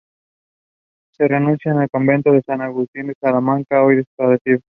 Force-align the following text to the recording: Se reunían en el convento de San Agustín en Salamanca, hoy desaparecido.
Se 1.11 1.27
reunían 1.27 1.57
en 1.65 1.81
el 1.83 1.89
convento 1.91 2.31
de 2.31 2.41
San 2.41 2.59
Agustín 2.63 3.09
en 3.09 3.15
Salamanca, 3.21 3.83
hoy 3.83 3.97
desaparecido. 3.97 4.61